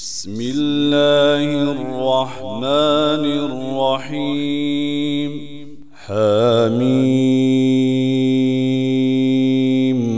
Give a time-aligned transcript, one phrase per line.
[0.00, 3.24] بسم الله الرحمن
[4.08, 5.32] الرحيم.
[6.06, 7.00] حميم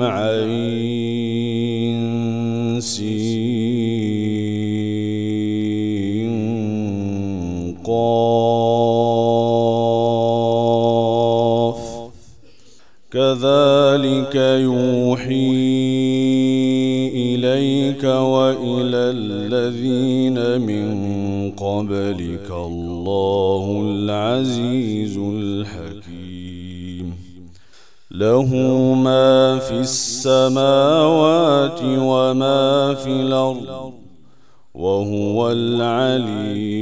[0.03, 0.83] عين
[7.85, 8.93] قاف.
[13.13, 15.82] كذلك يوحي
[17.63, 20.87] إليك وإلى الذين من
[21.51, 27.15] قبلك الله العزيز الحكيم.
[28.11, 28.55] له
[28.95, 33.93] ما في السماوات وما في الأرض
[34.75, 36.82] وهو العلي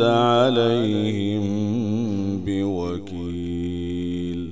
[0.00, 1.46] أنت عليهم
[2.46, 4.50] بوكيل.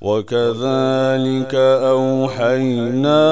[0.00, 3.26] وكذلك أوحينا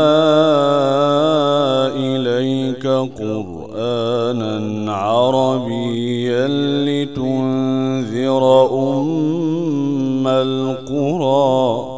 [1.96, 6.48] إليك قرآنا عربيا
[6.86, 11.93] لتنذر أم القرى.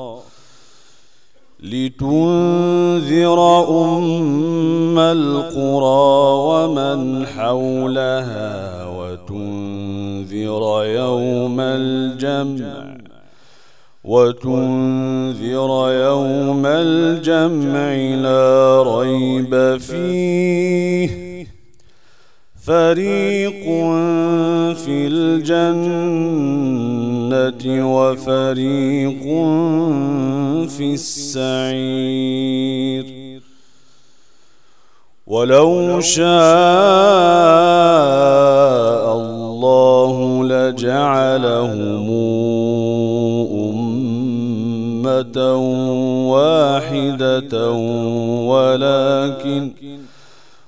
[1.97, 6.17] لتنذر أم القرى
[6.49, 12.97] ومن حولها وتنذر يوم الجمع
[14.05, 21.47] وتنذر يوم الجمع لا ريب فيه.
[22.67, 23.65] فريق
[24.75, 26.96] في الجنة
[27.69, 29.23] وفريق
[30.69, 32.47] في السعير.
[35.27, 36.27] ولو شاء
[39.17, 42.11] الله لجعلهم
[45.17, 45.57] أمة
[46.31, 47.71] واحدة
[48.51, 49.71] ولكن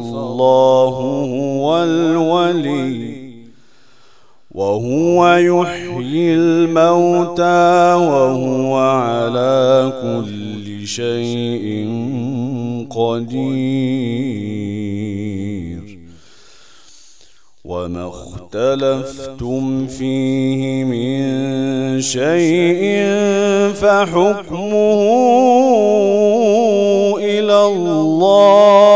[0.00, 0.94] فالله
[1.34, 3.26] هو الولي
[4.50, 11.66] وهو يحيي الموتى وهو على كل شيء
[12.90, 14.16] قدير.
[17.64, 21.20] وما اختلفتم فيه من
[22.00, 22.82] شيء
[23.74, 25.00] فحكمه
[27.18, 28.95] إلى الله.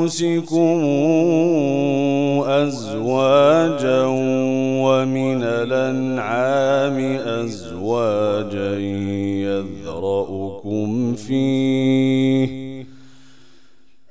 [2.45, 4.03] أزواجا
[4.85, 8.79] ومن الأنعام أزواجا
[9.89, 12.85] يذرأكم فيه.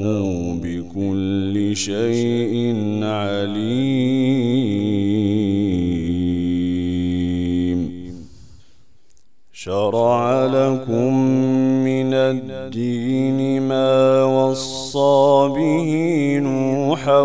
[0.63, 4.25] بكل شيء عليم.
[9.53, 11.54] شرع لكم
[12.77, 15.91] الدين ما وصى به
[16.43, 17.21] نوحا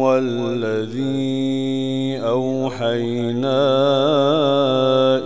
[0.00, 1.00] والذي
[2.24, 3.60] أوحينا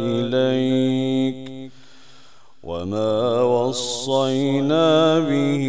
[0.03, 1.71] إليك
[2.65, 5.65] وما وصينا به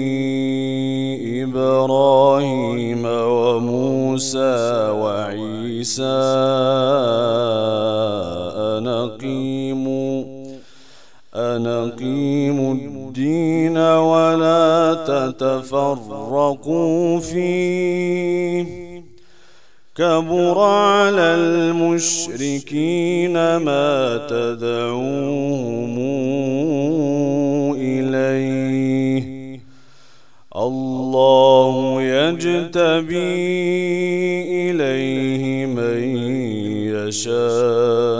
[1.43, 6.17] إبراهيم وموسى وعيسى
[15.07, 16.59] تتفرقوا
[17.19, 18.65] فيه.
[19.95, 25.97] كبر على المشركين ما تدعوهم
[27.75, 29.37] إليه.
[30.55, 33.17] الله يجتبي
[34.71, 36.17] إليه من
[37.07, 38.16] يشاء.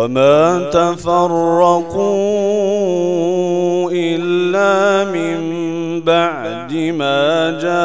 [0.00, 2.00] وما تفرقوا
[3.92, 5.40] إلا من
[6.00, 7.84] بعد ما جاءهم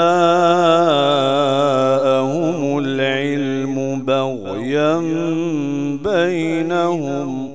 [2.79, 4.97] العلم بغيا
[6.03, 7.51] بينهم.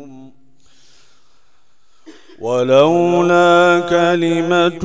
[2.41, 4.85] ولولا كلمة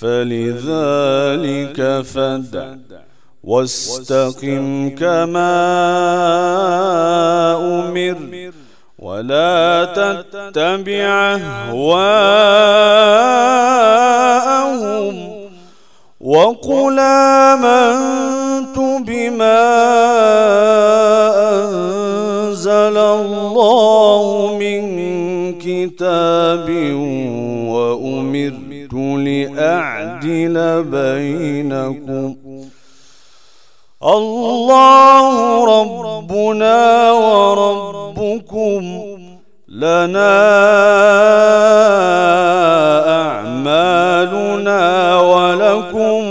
[0.00, 2.74] فلذلك فدع
[3.44, 5.56] واستقم كما
[7.56, 8.16] أمر
[8.98, 11.36] ولا تتبع
[14.46, 15.36] أهواءهم
[16.20, 19.62] وقل آمنت بما
[21.52, 24.82] أنزل الله من
[25.58, 26.68] كتاب
[29.56, 32.36] لأعدل بينكم.
[34.02, 35.28] الله
[35.80, 38.82] ربنا وربكم
[39.68, 40.36] لنا
[43.22, 44.82] أعمالنا
[45.20, 46.24] ولكم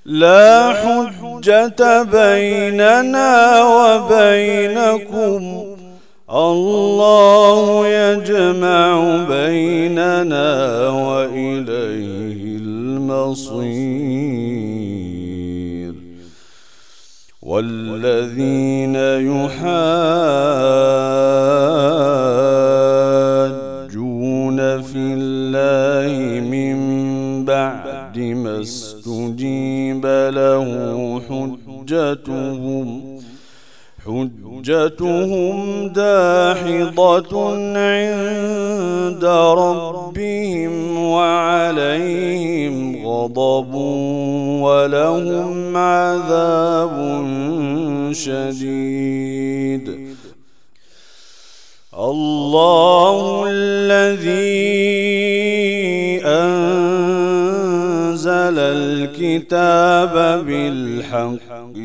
[0.04, 5.42] لا حجة بيننا وبينكم.
[6.32, 13.92] الله يجمع بيننا وإليه المصير.
[17.42, 20.02] والذين يحاجون
[24.82, 26.78] في الله من
[27.44, 33.12] بعد ما استجيب له حجتهم
[34.06, 37.32] حجتهم داحضة
[37.76, 39.24] عند
[39.58, 43.74] ربهم وعليهم غضب
[44.64, 46.96] ولهم عذاب
[48.12, 49.86] شديد.
[51.98, 54.62] الله الذي
[56.24, 61.41] أنزل الكتاب بالحق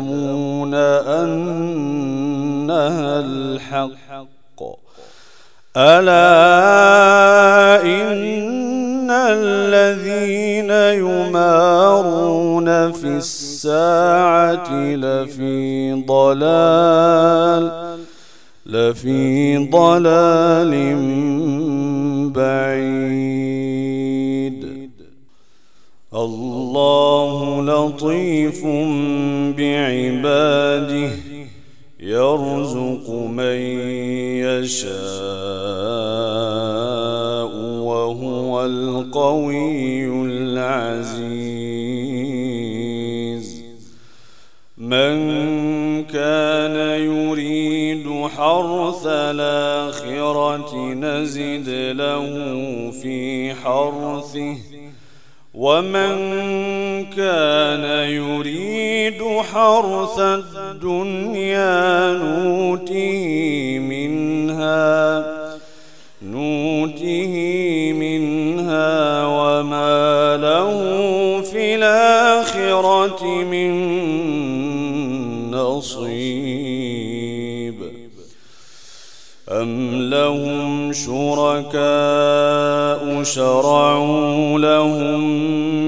[0.00, 1.90] يعلمون أنها
[3.20, 4.60] الحق.
[5.76, 6.22] ألا
[7.82, 10.70] إن الذين
[11.04, 17.70] يمارون في الساعة لفي ضلال
[18.66, 20.72] لفي ضلال
[22.34, 23.59] بعيد.
[26.70, 28.62] الله لطيف
[29.58, 31.10] بعباده
[32.00, 33.60] يرزق من
[34.46, 34.90] يشاء
[37.90, 41.10] وهو القوي العزيز.
[44.78, 45.18] من
[46.04, 52.30] كان يريد حرث الآخرة نزد له
[53.02, 54.79] في حرثه
[55.60, 56.14] ومن
[57.16, 65.24] كان يريد حرث الدنيا نوته منها
[66.22, 67.34] نوته
[67.92, 70.70] منها وما له
[71.40, 73.70] في الآخرة من
[75.50, 76.39] نصيب.
[80.10, 81.80] لهم شركاء
[83.22, 85.20] شرعوا لهم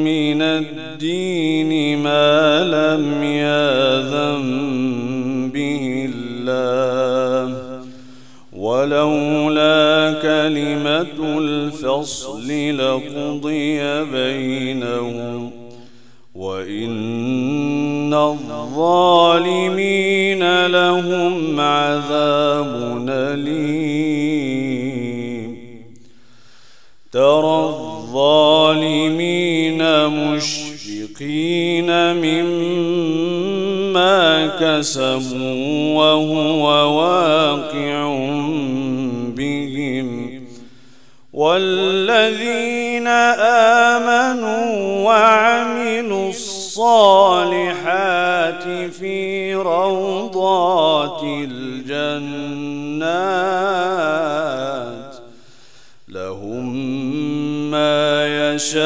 [0.05, 4.43] من الدين ما لم يأذن
[5.55, 7.57] به الله.
[8.52, 15.50] ولولا كلمة الفصل لقضي بينهم.
[16.35, 19.47] وإن الظالمين
[20.67, 23.82] لهم عذاب أليم.
[27.12, 28.88] ترى الظالمين
[30.07, 33.66] مشفقين مما
[34.61, 36.64] كسبوا وهو
[36.99, 38.07] واقع
[39.37, 40.33] بهم
[41.33, 43.07] والذين
[43.87, 47.73] آمنوا وعملوا الصالحات
[48.92, 49.02] في
[58.62, 58.83] يشاءون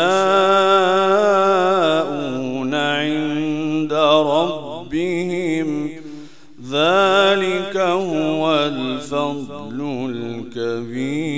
[2.75, 5.91] عند ربهم.
[6.71, 9.79] ذلك هو الفضل
[10.11, 11.37] الكبير.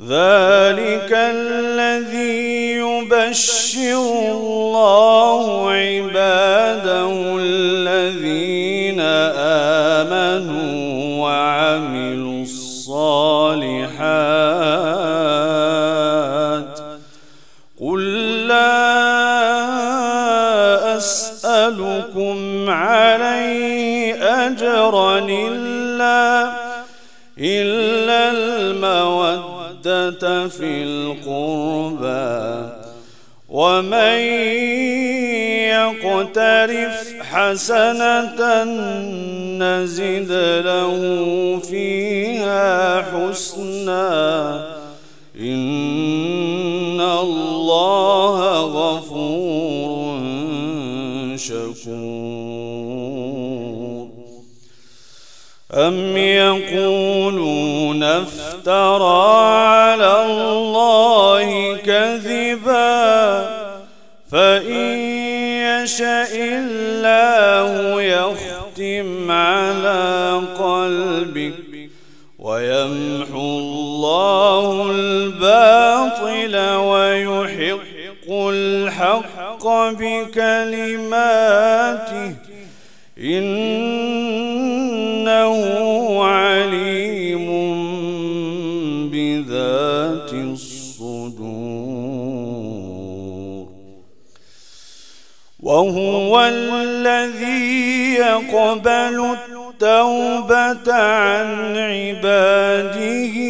[0.00, 6.55] ذلك الذي يبشر الله عباده
[30.48, 32.72] في القربى
[33.48, 34.18] ومن
[35.70, 38.64] يقترف حسنة
[39.58, 40.32] نزد
[40.64, 40.96] له
[41.70, 44.76] فيها حسنا.
[45.40, 50.20] إن الله غفور
[51.36, 52.66] شكور.
[55.74, 59.65] أم يقولون افترى
[65.86, 71.90] يشاء الله يختم على قلبك
[72.38, 79.66] ويمحو الله الباطل ويحق الحق
[80.00, 81.26] بكلماته
[95.76, 103.45] وهو الذي يقبل التوبة عن عباده.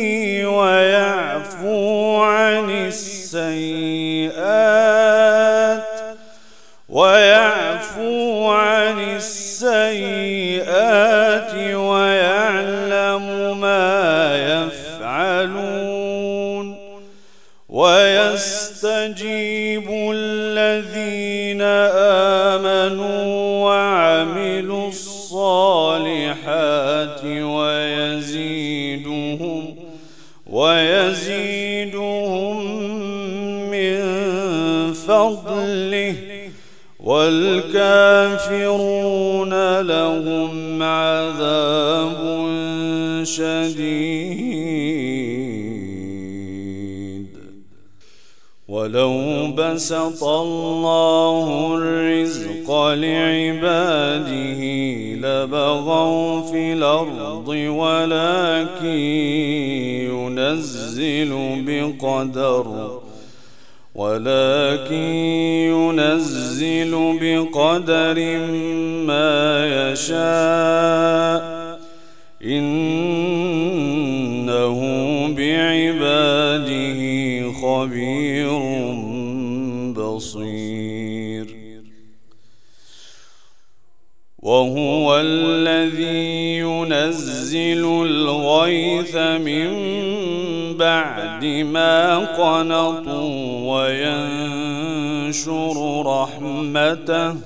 [49.76, 54.60] بسط الله الرزق لعباده
[55.20, 58.86] لبغوا في الأرض ولكن
[60.16, 61.32] ينزل
[61.66, 62.66] بقدر
[63.94, 64.94] ولكن
[65.72, 68.38] ينزل بقدر
[69.06, 71.56] ما يشاء
[72.44, 73.66] إنه
[75.36, 77.00] بعباده
[77.52, 78.75] خبير
[84.56, 89.68] وهو الذي ينزل الغيث من
[90.76, 93.36] بعد ما قنطوا
[93.92, 97.36] وينشر رحمته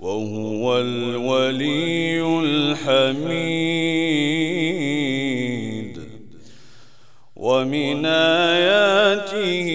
[0.00, 3.82] وهو الولي الحميد.
[7.62, 9.68] ومن آياته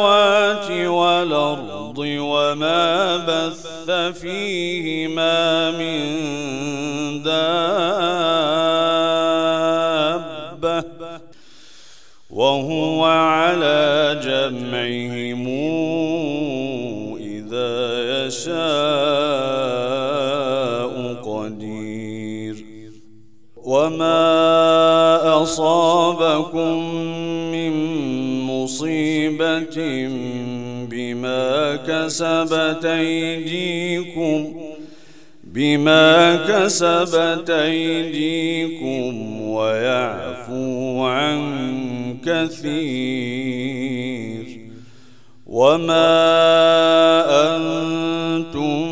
[0.70, 6.02] والأرض وما بث فيهما من
[7.22, 7.56] دابة
[12.30, 15.35] وهو على جمعهم
[25.46, 26.94] أصابكم
[27.52, 27.72] من
[28.42, 29.78] مصيبة
[30.90, 34.54] بما كسبت أيديكم
[35.44, 41.40] بما كسبت أيديكم ويعفو عن
[42.26, 43.66] كثير.
[45.46, 46.06] وما
[47.56, 48.86] أنتم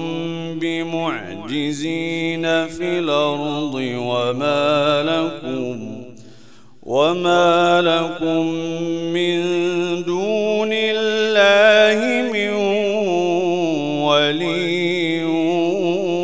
[0.58, 5.93] بمعجزين في الأرض وما لكم
[6.94, 8.46] وما لكم
[9.10, 9.42] من
[10.04, 11.98] دون الله
[12.32, 12.50] من
[14.06, 15.24] ولي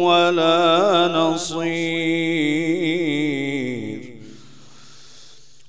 [0.07, 1.71] ولا نصير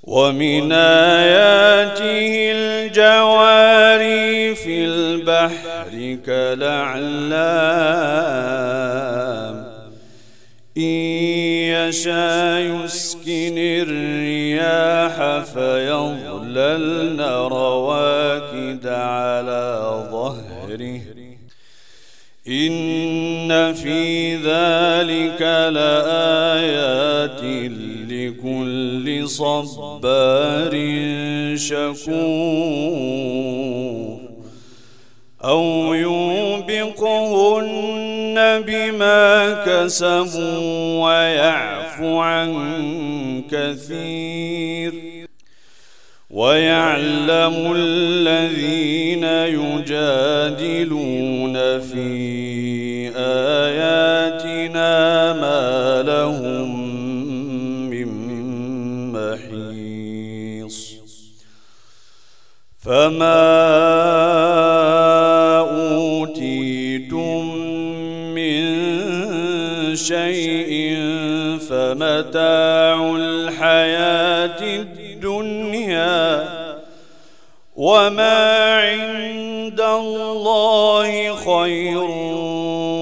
[0.04, 7.22] ومن آياته الجواري في البحر كالأعلام
[10.78, 10.84] إن
[11.74, 14.31] يشاء يسكن الرياح
[15.44, 21.02] فيظللن رواكد على ظهره.
[22.48, 25.42] إن في ذلك
[25.74, 27.44] لآيات
[28.10, 30.74] لكل صبار
[31.56, 33.02] شكور.
[35.44, 37.52] أو يوبقهن
[38.68, 42.52] بما كسبوا ويعفو عن
[43.52, 44.94] كثير.
[46.30, 56.90] ويعلم الذين يجادلون في آياتنا ما لهم
[57.90, 58.08] من
[59.12, 60.96] محيص.
[62.80, 63.91] فما
[72.22, 76.50] فمتاع الحياة الدنيا
[77.76, 82.04] وما عند الله خير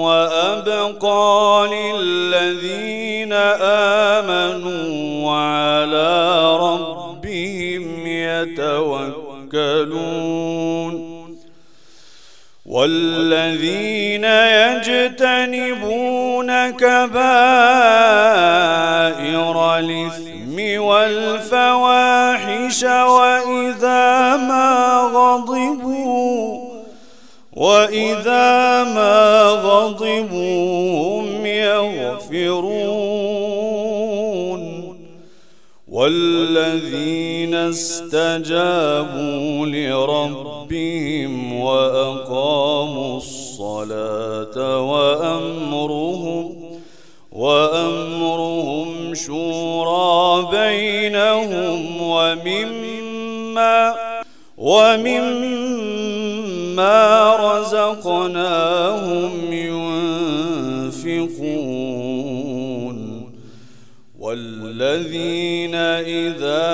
[0.06, 3.34] وأبقى للذين
[4.14, 9.70] آمنوا وعلى ربهم يتوكلون
[12.66, 14.24] والذين
[14.70, 15.90] يجتنبون
[16.72, 17.49] كبائر
[22.84, 26.70] والفواحش وإذا ما غضبوا
[27.54, 33.00] وإذا ما غضبوا هم يغفرون.
[35.88, 38.46] والذين استجابوا
[39.66, 41.19] لربهم
[54.70, 56.06] ومما
[57.60, 59.32] رزقناهم
[60.94, 61.70] ينفقون
[64.20, 66.70] والذين إذا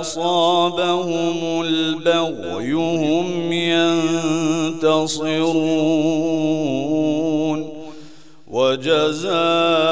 [0.00, 2.72] أصابهم البغي
[4.82, 5.62] ينتصرون
[8.48, 9.91] وجزاء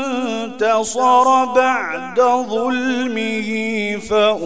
[0.61, 3.49] انتصر بعد ظلمه
[3.97, 4.45] فأولئك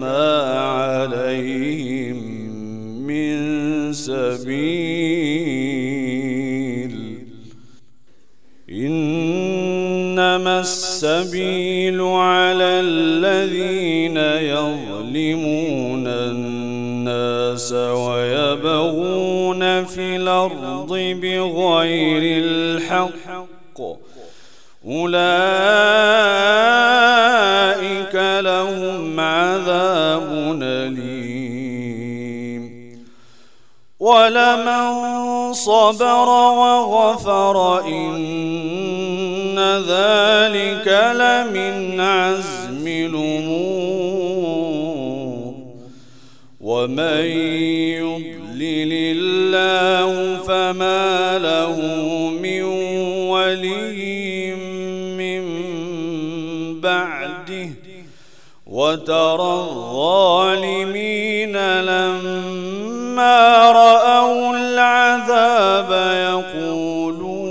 [0.00, 2.16] ما عليهم
[3.06, 5.26] من سبيل.
[8.70, 14.16] إنما السبيل على الذين
[14.52, 17.72] يظلمون الناس
[21.14, 23.80] بغير الحق.
[24.86, 25.24] أولئك
[28.44, 31.26] لهم عذاب أليم.
[34.00, 43.95] ولمن صبر وغفر إن ذلك لمن عزم الأمور.
[46.86, 47.26] ومن
[47.98, 51.76] يضلل الله فما له
[52.42, 52.62] من
[53.26, 54.54] ولي
[55.18, 55.42] من
[56.80, 57.68] بعده
[58.66, 63.38] وترى الظالمين لما
[63.72, 65.90] رأوا العذاب
[66.30, 67.46] يقولون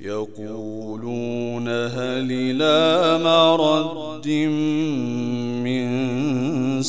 [0.00, 4.26] يقولون هل إلى مرد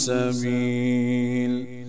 [0.05, 1.83] سبيل.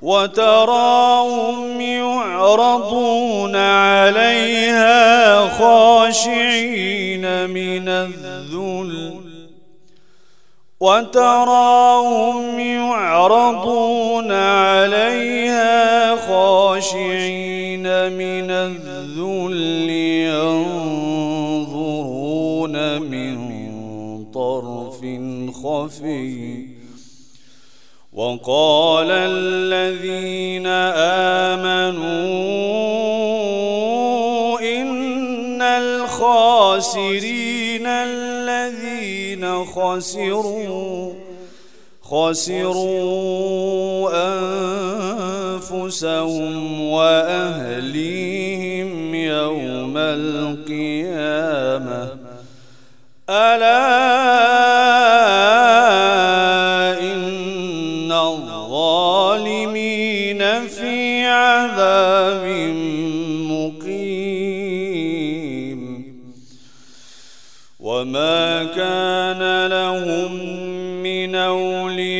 [0.00, 9.12] وتراهم يعرضون عليها خاشعين من الذل.
[10.80, 19.90] وتراهم يعرضون عليها خاشعين من الذل.
[21.52, 23.38] ينظرون من
[24.34, 25.00] طرف
[25.64, 26.71] خفي.
[28.12, 30.66] وقال الذين
[31.56, 32.12] آمنوا
[34.60, 41.12] إن الخاسرين الذين خسروا
[42.02, 44.10] خسروا
[45.62, 52.08] أنفسهم وأهليهم يوم القيامة.
[53.30, 54.51] ألا
[71.02, 72.11] من أولياء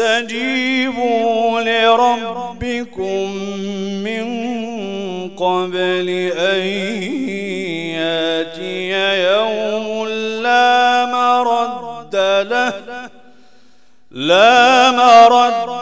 [0.00, 3.30] استجيبوا لربكم
[4.04, 4.24] من
[5.36, 6.60] قبل أن
[8.00, 8.90] يأتي
[9.22, 10.08] يوم
[10.42, 12.16] لا مرد
[12.50, 12.72] له
[14.10, 15.79] لا مرد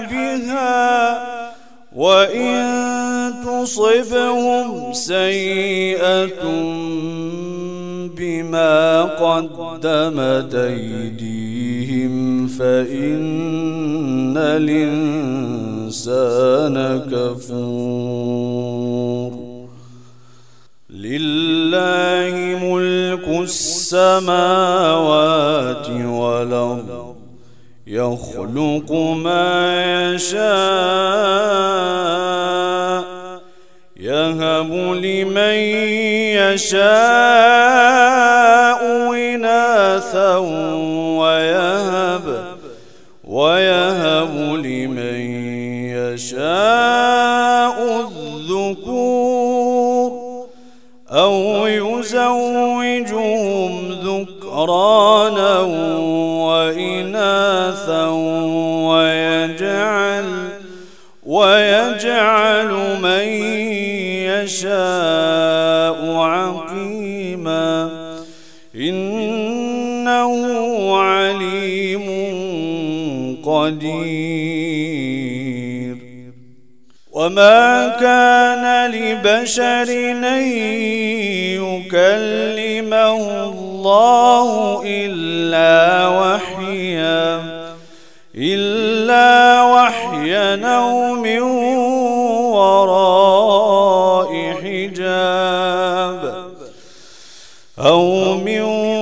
[0.00, 1.18] بها
[1.96, 2.78] وإن
[3.46, 6.42] تصبهم سيئة
[8.16, 15.96] بما قدمت أيديهم فإن الإنسان
[17.12, 18.68] كفور.
[20.90, 24.36] لله ملك السماوات
[25.90, 26.97] والأرض.
[27.88, 29.74] يخلق ما
[30.14, 30.48] يشاء
[33.96, 35.54] يهب لمن
[36.36, 36.88] يشاء
[39.14, 40.36] إناثا
[41.18, 42.44] ويهب
[43.24, 43.67] ويهب
[64.48, 67.90] يشاء عقيما.
[68.76, 70.32] إنه
[70.96, 72.06] عليم
[73.44, 74.28] قدير.
[77.12, 79.88] وما كان لبشر
[80.24, 80.42] أن
[81.60, 87.40] يكلمه الله إلا وحيا.
[88.36, 91.57] إلا وحيا أو من
[95.18, 96.58] حجاب
[97.78, 98.97] أو من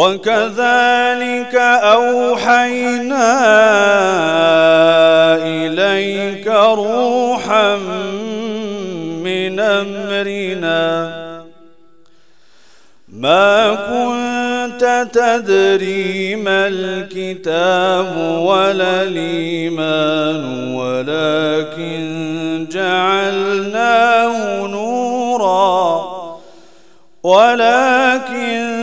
[0.00, 1.54] وكذلك
[1.94, 3.28] أوحينا
[5.36, 7.76] إليك روحا
[9.26, 11.10] من أمرنا.
[13.08, 22.00] ما كنت تدري ما الكتاب ولا الإيمان ولكن
[22.72, 26.20] جعلناه نورا.
[27.22, 28.79] ولكن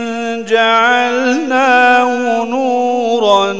[0.50, 3.52] جعلناه نورا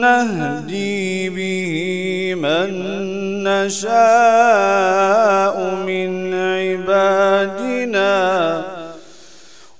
[0.00, 2.70] نهدي به من
[3.44, 3.96] نشاء
[5.86, 8.16] من عبادنا.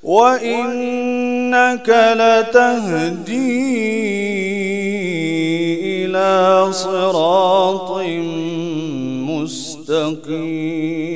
[0.02, 1.88] وإنك
[2.20, 3.66] لتهدي
[6.04, 7.90] إلى صراط
[9.30, 11.15] مستقيم.